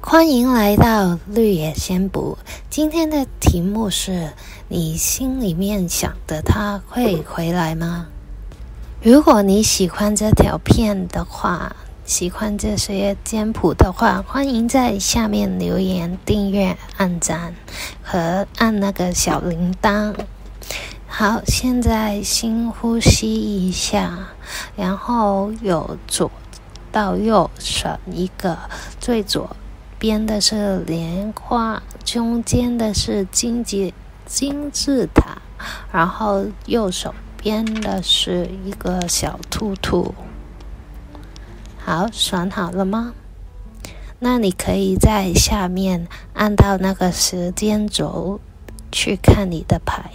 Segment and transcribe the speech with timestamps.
[0.00, 2.38] 欢迎来到绿野仙卜。
[2.70, 4.32] 今天的题目是：
[4.68, 8.06] 你心里面想的他会回来吗？
[9.02, 11.74] 如果你喜欢这条片的话，
[12.04, 17.54] 喜欢这些占卜的话，欢迎在下面留言、订阅、按赞
[18.02, 20.14] 和按那个小铃铛。
[21.08, 24.16] 好，现在深呼吸一下，
[24.76, 26.30] 然后由左
[26.92, 28.56] 到右选一个，
[29.00, 29.50] 最左。
[29.98, 33.92] 边的是莲花，中间的是金字
[34.24, 35.38] 金字塔，
[35.92, 40.14] 然后右手边的是一个小兔兔。
[41.78, 43.14] 好，选好了吗？
[44.20, 48.40] 那你可以在下面按到那个时间轴
[48.92, 50.10] 去看你的牌。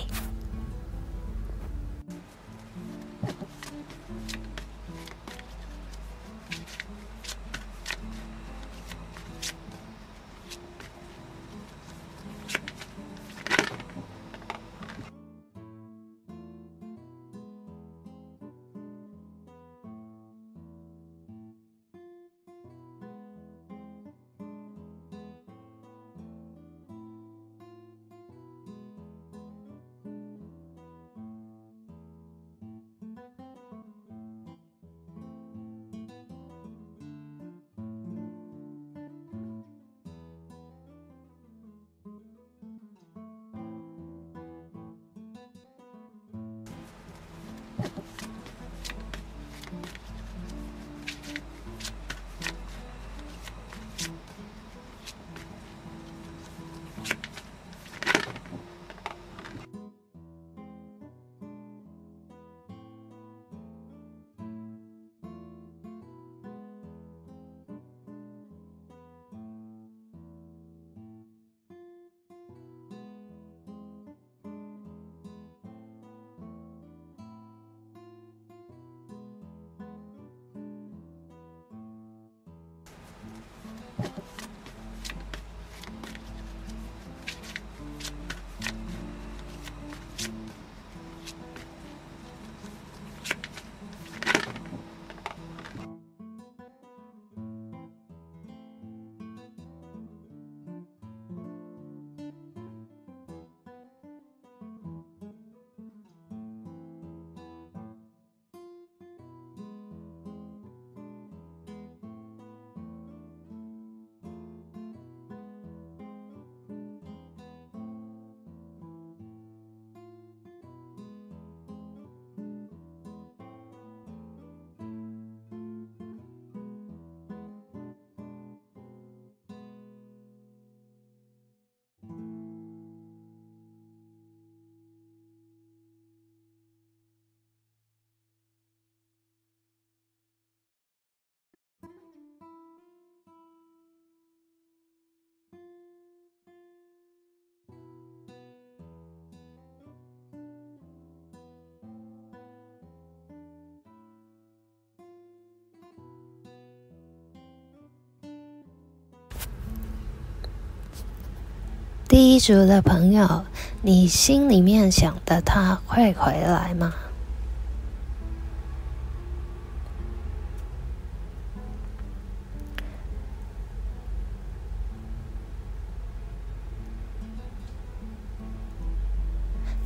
[162.14, 163.44] 第一组的朋友，
[163.82, 166.94] 你心里面想的他会回来吗？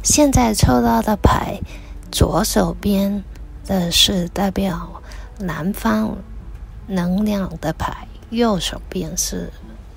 [0.04, 1.62] 现在抽到的牌，
[2.12, 3.24] 左手边
[3.66, 5.02] 的是代表
[5.40, 6.18] 男方
[6.88, 9.50] 能量的牌，右手边是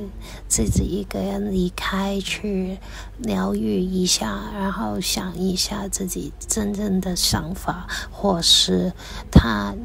[0.48, 2.78] 自己一个人离开去
[3.18, 8.94] 疗愈一下，然后想一下自己真正的想法，或是
[9.30, 9.76] 他。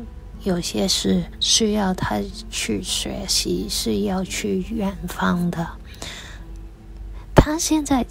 [0.44, 2.20] 有些事需要他
[2.50, 5.67] 去学习，是要去远方的。
[7.35, 8.05] 他现在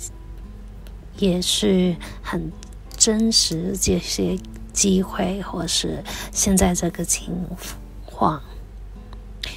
[1.18, 2.52] 也是很
[2.98, 4.38] 真实这些
[4.72, 7.48] 机会，或是现在这个情
[8.06, 8.42] 况，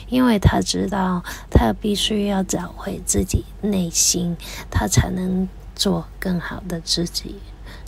[0.09, 4.37] 因为他知道他必须要找回自己内心，
[4.71, 7.37] 他才能做更好的自己，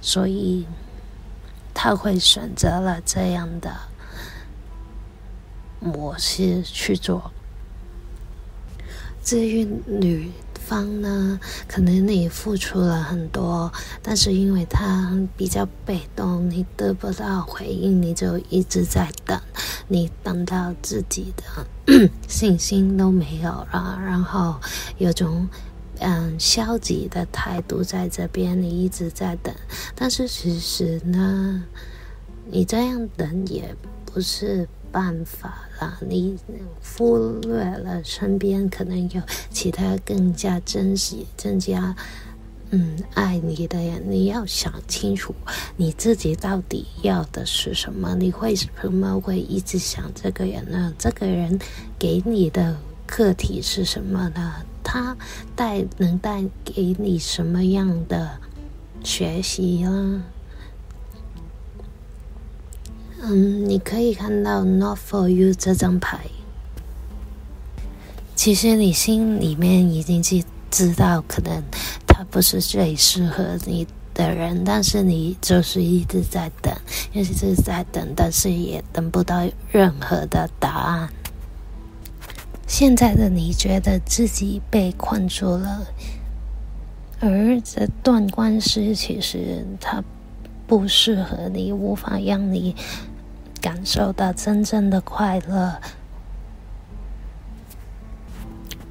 [0.01, 0.67] 所以
[1.75, 3.77] 他会选择了这样的。
[5.81, 7.31] 模式去做。
[9.23, 13.71] 至于女方呢，可能你付出了很多，
[14.03, 19.39] 但是因为她比较被动，你得不到回应，你就一直在等，
[19.87, 24.57] 你等到自己的 信心都没有了，然后
[24.97, 25.49] 有种
[26.01, 29.55] 嗯消极的态度在这边，你一直在等，
[29.95, 31.65] 但是其实呢，
[32.51, 33.77] 你这样等也
[34.07, 34.67] 不是。
[34.91, 36.37] 办法啊，你
[36.97, 41.95] 忽略了身边可能有其他更加珍惜、更加
[42.71, 44.03] 嗯爱你的人。
[44.09, 45.35] 你要想清楚
[45.77, 48.15] 你自己到底要的是什么？
[48.17, 50.93] 你为什么会一直想这个人呢？
[50.99, 51.59] 这个人
[51.99, 52.77] 给你的
[53.07, 54.55] 课题是什么呢？
[54.83, 55.17] 他
[55.55, 58.31] 带能带给你什么样的
[59.05, 60.25] 学习呢？
[63.31, 66.21] 嗯，你可以看到 Not for you 这张牌。
[68.35, 71.63] 其实你心里面已经知知道，可能
[72.07, 76.75] 他不是最适合你的人，但是你就是一直在等，
[77.13, 81.11] 一直在等，但是也等不到任何的答案。
[82.67, 85.87] 现在的你觉得自己被困住了，
[87.21, 90.03] 而这段关系其实它
[90.67, 92.75] 不适合你，无法让你。
[93.61, 95.81] 感受到真正的快乐。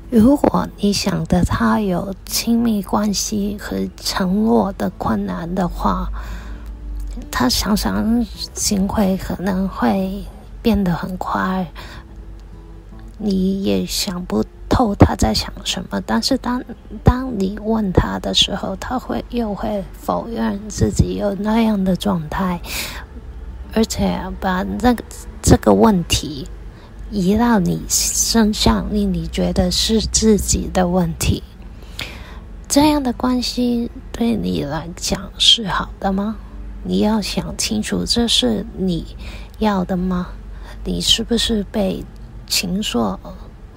[0.09, 6.07] 如果你想的他有亲密关系和承诺的困难的话，
[7.29, 10.23] 他想想行为可能会
[10.61, 11.67] 变得很快，
[13.17, 15.99] 你也想不透他在想什么。
[16.05, 16.63] 但是当
[17.03, 22.61] 当你问他的时候，他会又会否认自己有那样的状态。
[23.77, 25.03] 而且把那个
[25.39, 26.47] 这个问题
[27.11, 31.43] 移到你身上，令你觉得是自己的问题，
[32.67, 36.37] 这样的关系对你来讲是好的吗？
[36.81, 39.15] 你要想清楚，这是你
[39.59, 40.29] 要的吗？
[40.83, 42.03] 你是不是被
[42.47, 43.19] 情所、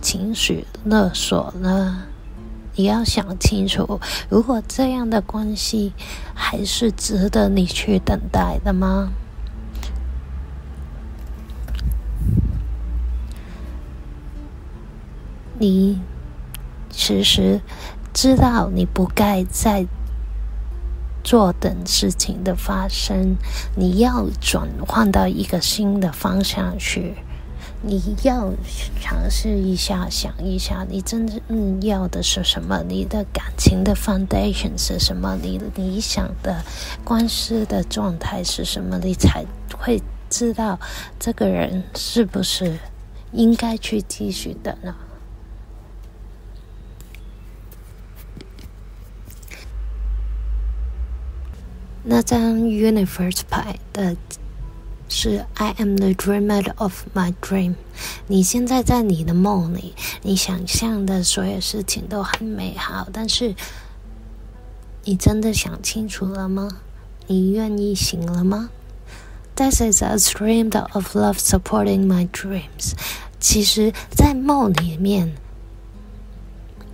[0.01, 2.05] 情绪勒索呢？
[2.75, 5.93] 你要想清楚，如果这样的关系
[6.35, 9.13] 还是值得你去等待的吗？
[15.61, 16.01] 你
[16.89, 17.61] 其实
[18.15, 19.85] 知道你不该再
[21.23, 23.37] 做等事情的发生，
[23.77, 27.15] 你要转换到一个新的方向去。
[27.83, 28.51] 你要
[29.03, 32.83] 尝试一下，想一下，你真正要的是什么？
[32.89, 35.39] 你的感情的 foundation 是什么？
[35.43, 36.65] 你理想的
[37.05, 38.99] 关系的状态是什么？
[38.99, 39.45] 你才
[39.79, 40.81] 会知道
[41.19, 42.79] 这个人是不是
[43.33, 44.95] 应该去继续的呢？
[52.13, 54.17] 那张 Universe 牌的
[55.09, 57.77] 是 I am the dreamer of my dream。
[58.27, 63.55] 你现在在你的梦里，你想象的所有事情都很美好，但是
[65.05, 66.81] 你真的想清楚了吗？
[67.29, 68.71] 你愿意醒了吗
[69.55, 72.95] ？This is a dream of love supporting my dreams。
[73.39, 75.37] 其实，在梦里面，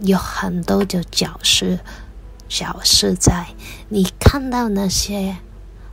[0.03, 1.79] 有很多的角色，
[2.49, 3.47] 角色在。
[3.89, 5.37] 你看到那些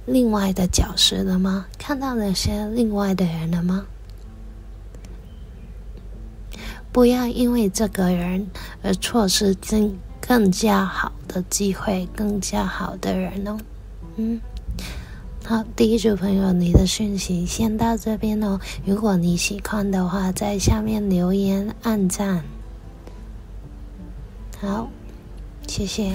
[0.05, 1.67] 另外的角色了吗？
[1.77, 3.85] 看到那些另外的人了吗？
[6.91, 8.47] 不要因为这个人
[8.83, 13.57] 而错失更更加好的机会，更加好的人哦。
[14.17, 14.39] 嗯。
[15.45, 18.61] 好，第一组朋友，你的讯息先到这边哦。
[18.85, 22.45] 如果你喜欢的话，在下面留言、按赞。
[24.61, 24.87] 好，
[25.67, 26.13] 谢谢。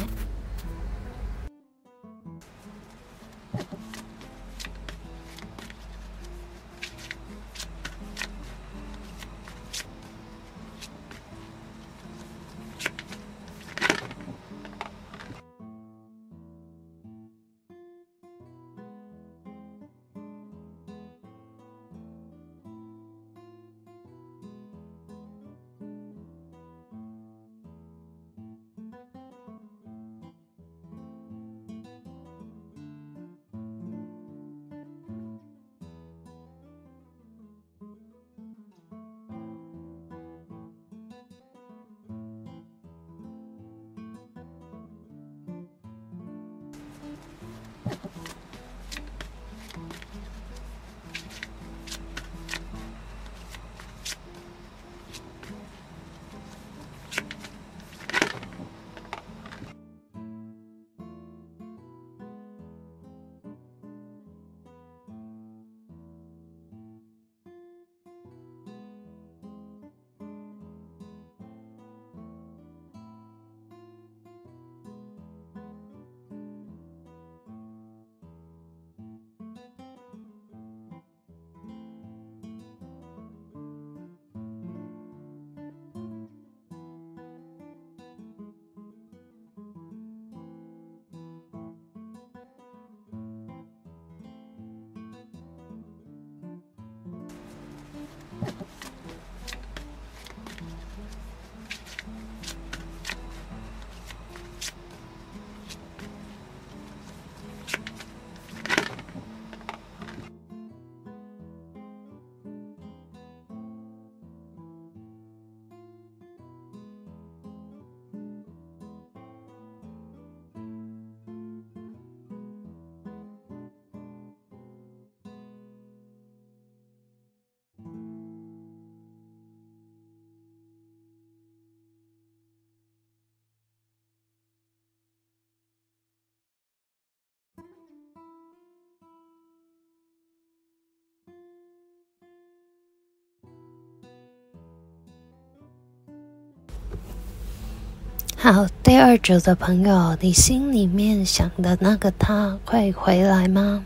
[148.40, 153.85] 好，第二组的朋友，你心里面想的那个他会回来吗？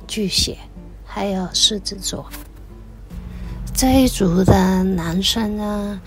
[0.06, 0.58] 巨蟹，
[1.06, 2.26] 还有狮子座
[3.74, 6.02] 这一组的男生呢，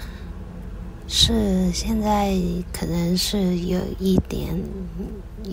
[1.09, 2.38] 是现在
[2.71, 4.62] 可能是有一点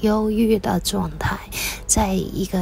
[0.02, 1.40] 忧郁的状态，
[1.88, 2.60] 在一个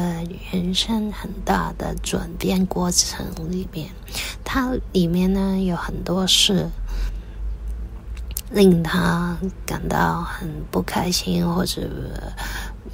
[0.52, 3.90] 人生很大的转变过程里面，
[4.44, 6.70] 它里面呢有很多事。
[8.52, 11.88] 令他感到很不开心，或者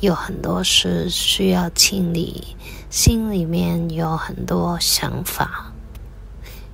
[0.01, 2.55] 有很多事需要清理，
[2.89, 5.71] 心里面有很多想法，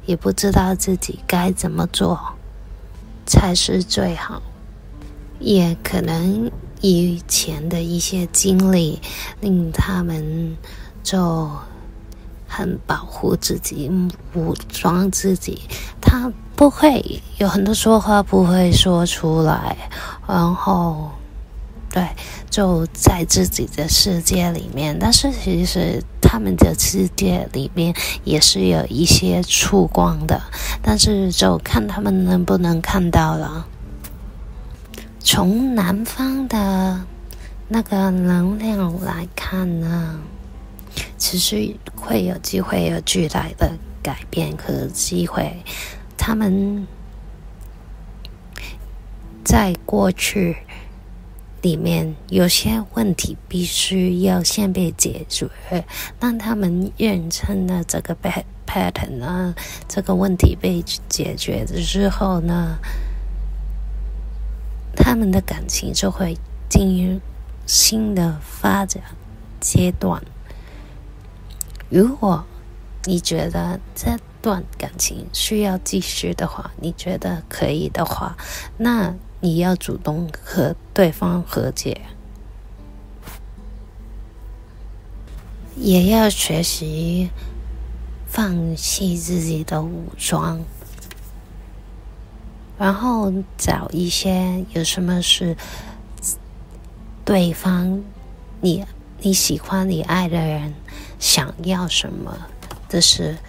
[0.06, 2.20] 也不知道自己该怎么做
[3.26, 4.42] 才是最好。
[5.40, 9.00] 也可能以前的一些经历
[9.40, 10.56] 令他们
[11.02, 11.50] 就
[12.48, 13.90] 很保护自己，
[14.36, 15.62] 武装自己，
[16.00, 16.32] 他
[16.62, 19.76] 不会有很多说话不会说出来，
[20.28, 21.10] 然后。
[21.90, 22.08] 对，
[22.52, 30.40] 就在自己的世界里面，但是其实他们的世界里面也是有一些曙光的，
[30.84, 33.66] 但是就看他们能不能看到了。
[35.20, 37.02] 从南方的
[37.70, 40.20] 那个能量来看呢，
[41.18, 43.72] 其实会有机会有巨大的
[44.04, 45.62] 改变和机会。
[46.22, 46.86] 他们
[49.44, 50.58] 在过去。
[51.62, 55.48] 里面有些问题必须要先被解决，
[56.18, 58.18] 当他们认清了这个
[58.66, 59.54] pattern 呢，
[59.88, 62.80] 这个问题被解决之后呢，
[64.96, 66.36] 他们的感情就会
[66.68, 67.22] 进入
[67.68, 69.04] 新的发展
[69.60, 70.20] 阶段。
[71.90, 72.44] 如果
[73.04, 78.36] 你觉得这段感情需要继续的话，你觉得可以的话，
[78.78, 79.16] 那。
[79.44, 82.00] 你要主动和对方和解，
[85.76, 87.32] 也要学习
[88.28, 90.62] 放弃自己的武装，
[92.78, 95.58] 然后找一些有什么事，
[97.26, 98.04] 对方
[98.60, 98.86] 你
[99.22, 100.76] 你喜欢你爱的人
[101.18, 102.38] 想要什么
[102.88, 103.40] 的事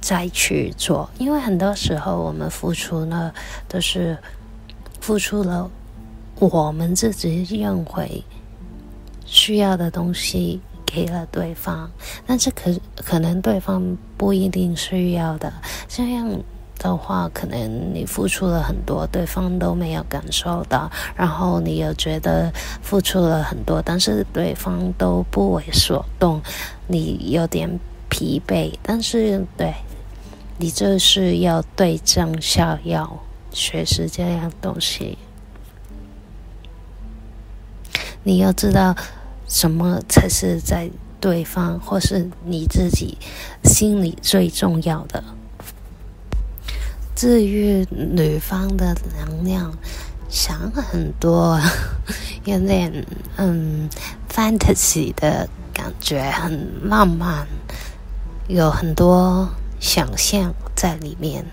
[0.00, 3.32] 再去做，因为很多时候我们付出呢
[3.66, 4.16] 都是。
[5.00, 5.70] 付出了
[6.38, 8.22] 我们自己认为
[9.24, 11.88] 需要的东西给了对方，
[12.26, 12.64] 但是可
[12.96, 15.50] 可能对方不一定需要的。
[15.86, 16.28] 这样
[16.78, 26.42] 的话，可能你付出了很多，对方都没有感受到，然后你又觉得付出了很多，但是对方都不为所动，
[26.86, 27.70] 你有点
[28.08, 28.72] 疲惫。
[28.82, 29.74] 但是对，
[30.58, 33.24] 你就是要对症下药。
[33.50, 35.16] 学习这样东西，
[38.22, 38.94] 你要知道
[39.48, 43.16] 什么才是在对方或是你自己
[43.64, 45.24] 心里最重要的。
[47.16, 49.72] 至于女方的能量，
[50.28, 51.58] 想很多，
[52.44, 53.88] 有点嗯
[54.30, 57.48] ，fantasy 的感觉，很浪漫，
[58.48, 59.46] 有很多
[59.78, 61.44] 想象在里面。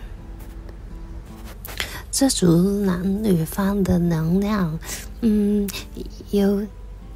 [2.10, 4.80] 这组男女方的能量，
[5.20, 5.70] 嗯，
[6.32, 6.66] 有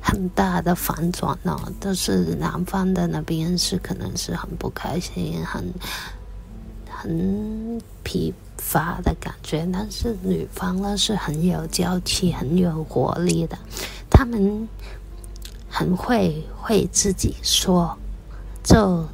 [0.01, 1.57] 很大的反转哦。
[1.79, 5.73] 都是男方的那边是可能是很不开心、很
[6.89, 13.57] 很疲乏的感觉，但是女方呢是很有娇气、很有活力的。
[14.09, 14.67] 他们
[15.69, 17.97] 很会会自己说，
[18.61, 19.07] 就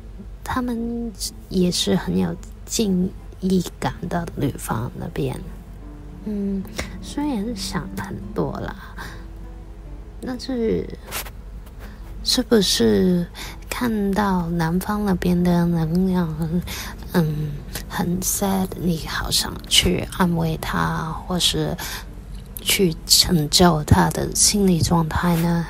[0.45, 1.11] 他们
[1.49, 2.33] 也是很有
[2.65, 3.09] 正
[3.41, 5.37] 义感的女方那边。
[6.25, 6.63] 嗯，
[7.01, 8.75] 虽然想很多啦，
[10.21, 10.87] 但是
[12.23, 13.27] 是不是
[13.69, 16.33] 看到男方那边的能量，
[17.13, 17.51] 嗯，
[17.89, 21.75] 很 sad，你好想去安慰他，或是
[22.61, 25.67] 去成就他的心理状态呢？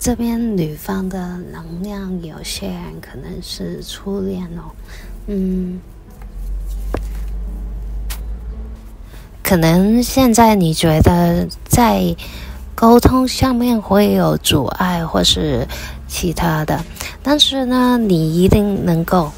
[0.00, 4.72] 这边女方的能量，有些人可能是初恋哦，
[5.26, 5.78] 嗯。
[9.42, 12.16] 可能现在你觉得在
[12.74, 15.68] 沟通上面会有阻碍，或是
[16.08, 16.82] 其他的，
[17.22, 19.30] 但是呢，你一定能够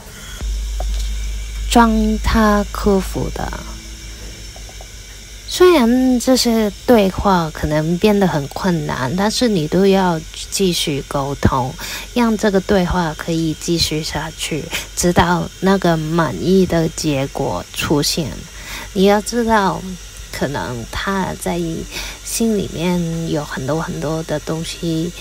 [1.68, 1.90] 将
[2.22, 3.52] 他克服的。
[5.54, 10.18] 虽然这些对话可能变得很困难，但是你都要
[10.50, 11.70] 继续沟通，
[12.14, 14.64] 让这个对话可以继续下去，
[14.96, 18.32] 直到那个满意的结果出现。
[18.94, 19.82] 你要知道，
[20.32, 21.60] 可能他在
[22.24, 25.12] 心里面有很多很多的东西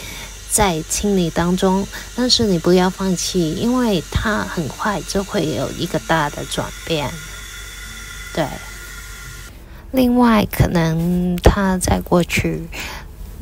[0.49, 7.11] 在清理当中，但是你不要放弃，因为他很快就会有一个大的转变。
[8.33, 8.47] 对，
[9.91, 12.67] 另外可能他在过去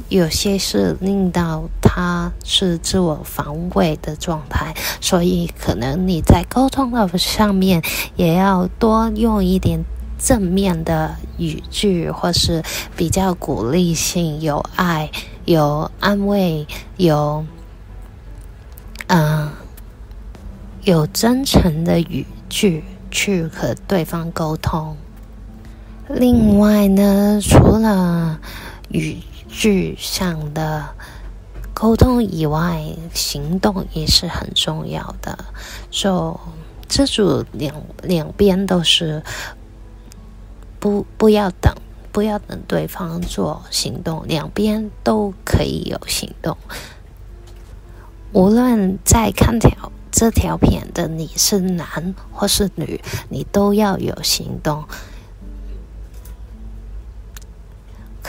[0.10, 7.82] 有些事令到他是自我防卫的状态，所以可能你在沟通的上面
[8.16, 9.84] 也要多用一点。
[10.22, 12.62] 正面的语句，或是
[12.98, 15.10] 比较鼓励性、有爱、
[15.46, 17.46] 有安慰，有
[19.08, 19.50] 嗯、
[20.84, 24.98] 有真诚的语句去和对方沟通。
[26.10, 28.40] 另外呢，除了
[28.90, 30.90] 语句上的
[31.72, 35.38] 沟通以外，行动也是很重要的。
[35.92, 36.40] 就
[36.88, 39.22] 这组两两边都是
[40.80, 41.72] 不不要等，
[42.12, 46.58] 不要等对方做行动，两边都可以有行动。
[48.34, 54.84] 无论在看条这条片的你是男或是女，你都要有行动。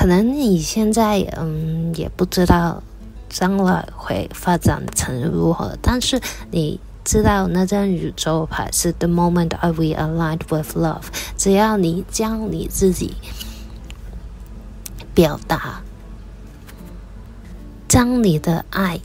[0.00, 2.82] 可能你现在嗯也不知道
[3.28, 6.18] 将来会发展成如何，但是
[6.50, 11.02] 你知道那张宇宙牌是 The moment I we aligned with love。
[11.36, 13.14] 只要你将你自己
[15.12, 15.82] 表达，
[17.86, 18.98] 将你的爱。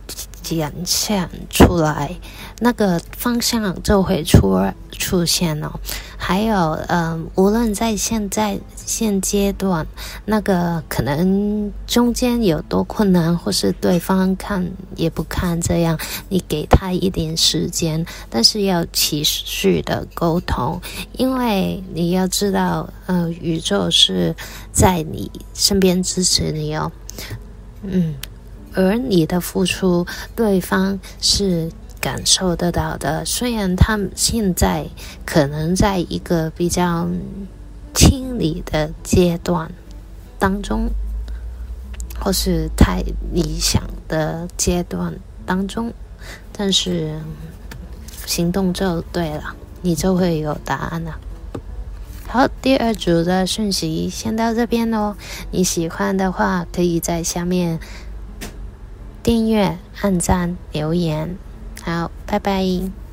[0.45, 2.15] 显现出来，
[2.59, 5.79] 那个方向就会出出现了。
[6.17, 6.55] 还有，
[6.87, 9.85] 嗯、呃，无论在现在现阶段，
[10.25, 20.81] 那个可能中间有多困难，或是对方看也不看这样，你给他一点时间，但是要持续的沟通，
[21.13, 24.35] 因为你要知道，呃，宇宙是
[24.71, 26.91] 在你身边支持你哦，
[27.83, 28.15] 嗯。
[28.75, 33.23] 而你的付出，对方是感受得到的。
[33.25, 34.85] 虽然他们现在
[35.25, 37.07] 可能在一个比较
[37.93, 39.71] 清理的阶段
[40.37, 40.89] 当中，
[42.19, 45.93] 或是太理想的阶段当中，
[46.51, 47.19] 但是
[48.25, 51.17] 行动就对了，你就会有答案了。
[52.27, 55.15] 好，第二组的讯息先到这边哦。
[55.51, 57.79] 你喜欢的话，可以在下面。
[59.25, 61.35] 订阅、按赞、留言，
[61.83, 63.04] 好，拜拜。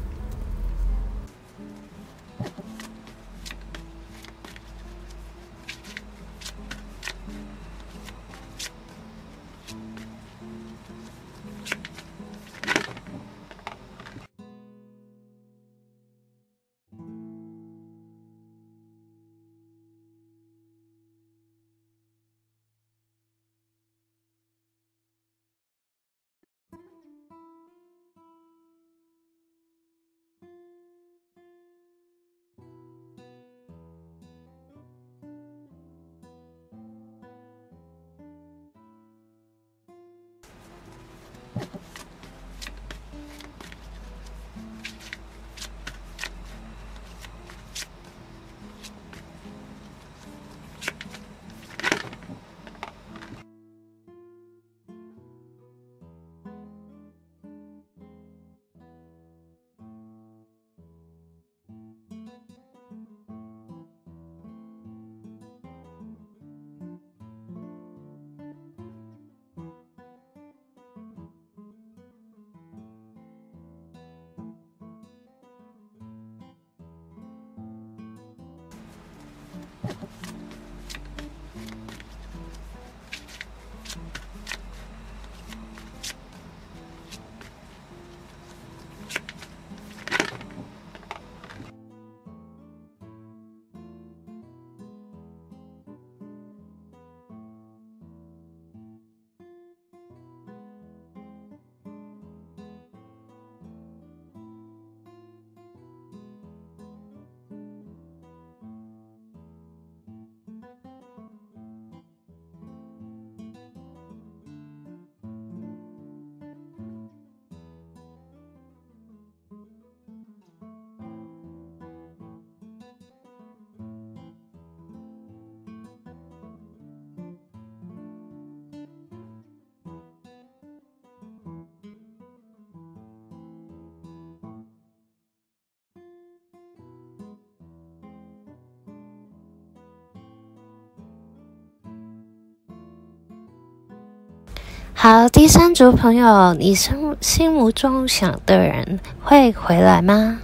[144.95, 150.39] 好，第三组朋友，你心心目中想的人会回来吗？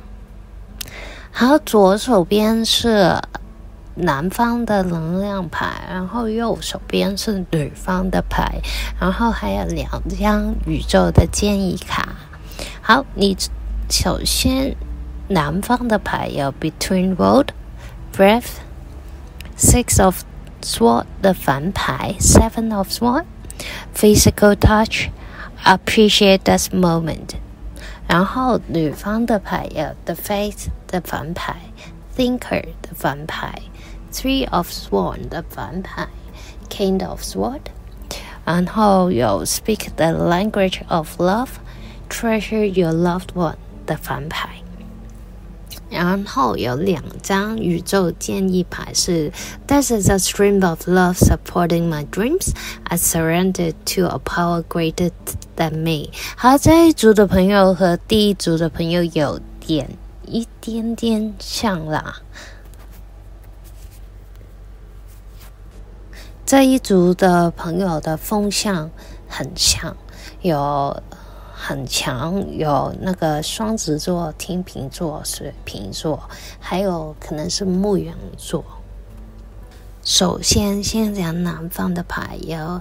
[1.31, 3.21] 好，左手边是
[3.95, 8.61] 男方的能量牌，然后右手边是女方的牌，
[8.99, 12.17] 然后还有两张宇宙的建议卡。
[12.83, 13.37] 好，你
[13.89, 14.75] 首先
[15.29, 17.51] 男方的牌有 Between World,
[18.13, 18.57] Breath,
[19.57, 20.25] Six of
[20.63, 23.23] SWOT 的反牌，Seven of SWOT。
[23.94, 25.10] physical touch,
[25.64, 27.36] appreciate this moment。
[28.08, 31.56] 然后女方的牌有 The Faith 的反牌，
[32.16, 33.54] Thinker 的反牌，
[34.12, 36.08] Three of Swords 的反牌，
[36.70, 37.72] King of Swords。
[38.46, 41.50] 然后有 Speak the language of love,
[42.10, 44.50] treasure your loved one 的反牌。
[45.91, 49.33] 然后有两张宇宙建议牌是
[49.67, 52.51] ，This is a stream of love supporting my dreams.
[52.85, 55.11] I surrender to a power greater
[55.57, 56.11] than me。
[56.37, 59.97] 好，这一组的朋友和第一组的朋友有点
[60.27, 62.17] 一点点像啦。
[66.45, 68.91] 这一组的朋友的风向
[69.27, 69.97] 很像，
[70.43, 71.03] 有。
[71.61, 76.23] 很强，有那个双子座、天秤座、水瓶座，
[76.61, 78.65] 还有可能是牧羊座。
[80.05, 82.81] 首先，先讲男方的牌，有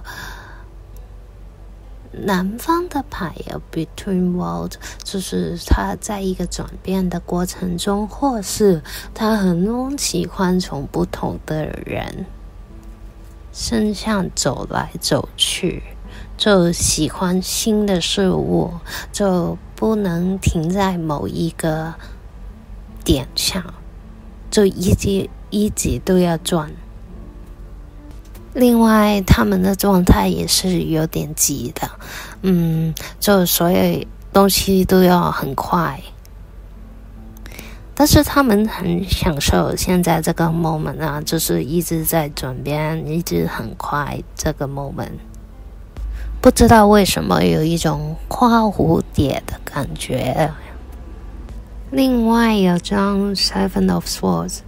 [2.12, 8.80] 男方的牌友 Between World，就是他在一个转变的过程中，或是
[9.12, 12.24] 他很喜欢从不同的人
[13.52, 15.82] 身上走来走去。
[16.38, 18.70] 就喜欢新的事物，
[19.12, 21.92] 就不能停在某一个
[23.04, 23.74] 点上，
[24.48, 26.70] 就一直一直都要转。
[28.54, 31.90] 另外，他们的状态也是有点急的，
[32.42, 36.00] 嗯，就所有东西都要很快，
[37.94, 45.18] 但是他们很享受现在这个 moment 啊，就是一直在转变，一直很快这个 moment。
[46.40, 50.50] 不知道为什么有一种花蝴蝶的感觉。
[51.90, 54.58] 另外有张 Seven of Swords，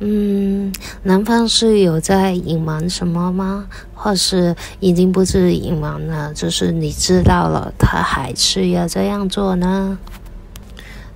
[0.00, 0.72] 嗯，
[1.04, 3.66] 男方是有在隐瞒什么吗？
[3.94, 9.98] 或是已经不是隐瞒了，就是你知道了，他还是要这样做呢？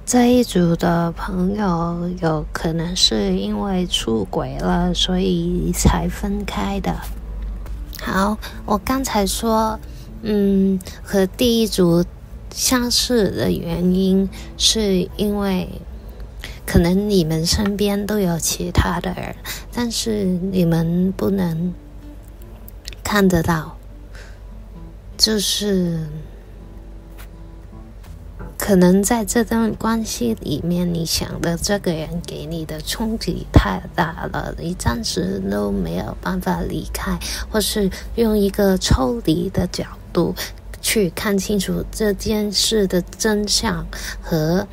[0.06, 6.96] 这一组的朋友有可能是因为出轨了，所以才分开的。
[8.00, 9.78] 好，我刚才说。
[10.22, 12.04] 嗯，和第一组
[12.50, 15.68] 相似的原因，是因为
[16.66, 19.34] 可能你们身边都有其他的人，
[19.72, 21.72] 但是你们不能
[23.04, 23.76] 看得到，
[25.16, 26.06] 就是
[28.58, 37.18] 可能在这段关系里面，你想的这个人给你的冲击太大了，你暂时都没有办法离开，
[37.48, 40.34] 或是用一个抽离的角度。
[40.80, 43.84] 去看清楚这件事的真相，
[44.22, 44.66] 和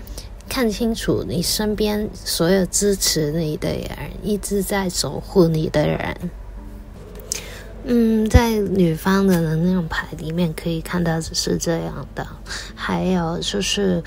[0.47, 3.89] 看清楚你身边所有支持你的人，
[4.21, 6.15] 一直在守护你的人。
[7.85, 12.27] 嗯，在女方的能量牌里面可以看到是这样的，
[12.75, 14.03] 还有就是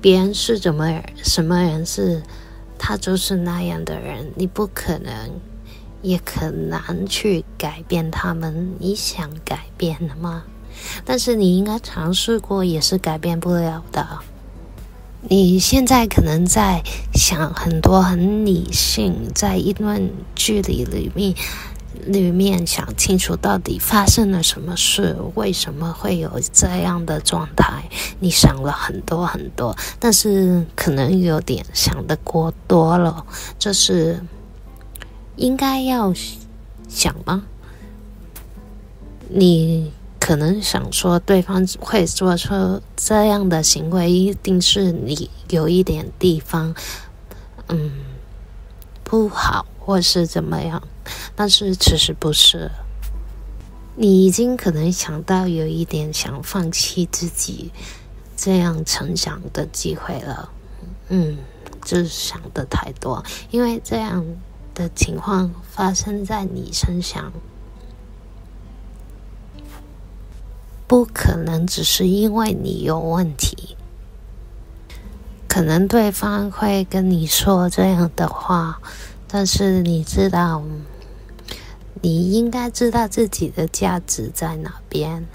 [0.00, 2.22] 别人是怎么，什么人是
[2.78, 5.12] 他就是那样的人，你不可能。
[6.02, 10.44] 也很难去改变他们，你想改变的吗？
[11.04, 14.20] 但是你应该尝试过，也是改变不了的。
[15.28, 21.34] 你现在可能在想很多很理性，在一段距离里面，
[22.06, 27.84] 里面想清楚到底发生了什么事，为什么会有这样的状态？
[28.18, 33.24] 你想了很多很多，但是可能有点想的过多了，
[33.58, 34.20] 就是。
[35.36, 36.12] 应该要
[36.86, 37.44] 想吗？
[39.30, 46.74] 你可能想说，对方会做出这样的行为，一定是你有一点地方，
[47.68, 47.90] 嗯，
[49.02, 50.82] 不好，或是怎么样。
[51.34, 52.70] 但是其实不是，
[53.96, 57.70] 你已经可能想到有一点想放弃自己
[58.36, 60.50] 这样成长的机会了。
[61.08, 61.38] 嗯，
[61.84, 64.24] 就是想的太多，因为这样。
[64.72, 67.32] 的情况发生在你身上，
[70.86, 73.76] 不可能只是因为你有问题。
[75.48, 78.80] 可能对方会跟你说这样的话，
[79.26, 80.62] 但是你知道，
[82.02, 85.26] 你应该知道自己的价值在哪边。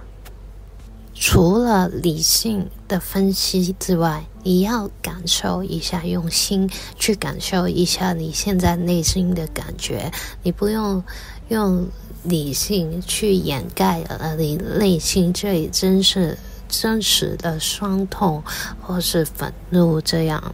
[1.14, 10.12] 除了理性的分析之外，你要感受一下，用心去感受一下你现在内心的感觉。
[10.44, 11.02] 你不用
[11.48, 11.88] 用
[12.24, 18.44] 理性去掩盖了你内心最真实、真实的伤痛
[18.82, 20.02] 或是愤怒。
[20.02, 20.54] 这样，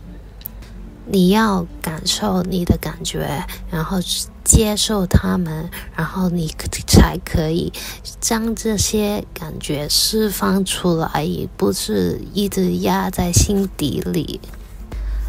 [1.11, 3.97] 你要感受你的感觉，然后
[4.45, 6.47] 接受他们，然后你
[6.87, 7.73] 才可以
[8.21, 14.39] 将这些感觉释放出来，也不是一直压在心底里。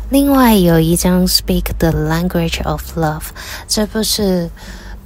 [0.09, 3.31] 另外有一张 Speak the Language of Love，
[3.67, 4.51] 这不是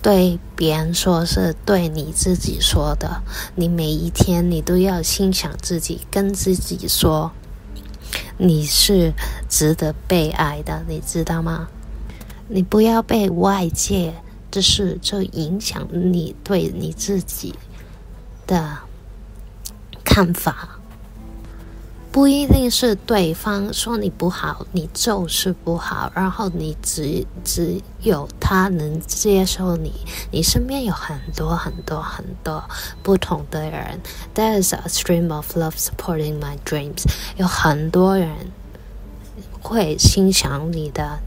[0.02, 3.22] 对别人说，是对你自己说的。
[3.54, 7.32] 你每一天你都要欣赏自己，跟自己说。
[8.38, 9.12] 你是
[9.48, 11.68] 值得被爱的，你知道吗？
[12.48, 14.14] 你不要被外界
[14.50, 17.54] 的事就影响你对你自己
[18.46, 18.78] 的
[20.04, 20.75] 看法。
[22.16, 29.92] 不一定是对方说你不好，你就是不好，然后你只只有他能接受你。
[30.30, 32.64] 你身边有很多很多很多
[33.02, 34.00] 不同的人
[34.34, 37.04] ，There is a stream of love supporting my dreams。
[37.36, 38.30] 有很多人
[39.60, 41.18] 会欣赏你的。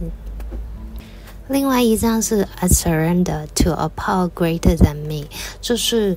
[1.49, 5.27] 另外一张是 I surrender to a power greater than me，
[5.59, 6.15] 就是。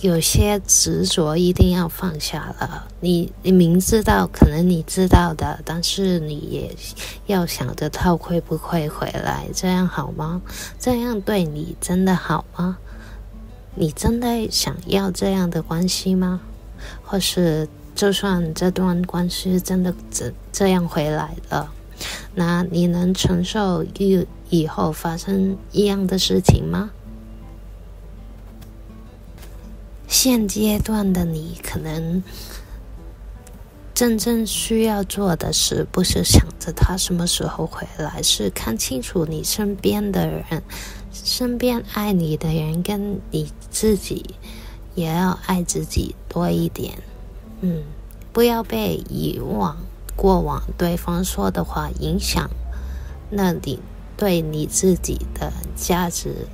[0.00, 2.88] 有些执着一定要放下了。
[2.98, 6.76] 你你明知道，可能你知道的，但是你也
[7.26, 10.42] 要想着他会不会回来，这样好吗？
[10.76, 12.78] 这样对你真的好吗？
[13.76, 16.40] 你真的想要这样的关系吗？
[17.04, 21.72] 或是就算这段关系真的这这样回来了，
[22.34, 26.90] 那你能承受以以后发生一样的事情吗？
[30.08, 32.22] 现阶段的你，可能
[33.94, 40.62] 真正需要做的事，不是想着他什么时候回来，是看清楚你身边的人，
[41.12, 44.34] 身边爱你的人，跟你自己
[44.94, 46.98] 也要爱自己多一点。
[47.62, 47.82] 嗯，
[48.32, 49.78] 不要被遗忘
[50.16, 52.50] 过往对方说的话影响，
[53.30, 53.80] 那你
[54.16, 56.46] 对你自己的价值。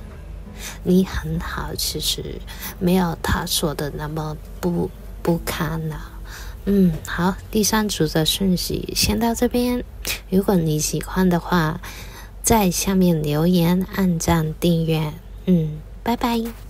[0.83, 2.41] 你很好，其实
[2.79, 4.89] 没有他说的那么不
[5.23, 6.19] 不堪呐、啊。
[6.65, 9.85] 嗯，好，第三组的顺序先到这边。
[10.29, 11.79] 如果你喜欢的话，
[12.43, 15.13] 在下面留言、按赞、订阅。
[15.45, 16.68] 嗯，拜拜。